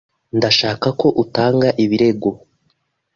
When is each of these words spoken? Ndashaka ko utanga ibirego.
Ndashaka 0.37 0.87
ko 0.99 1.07
utanga 1.23 1.67
ibirego. 1.83 2.29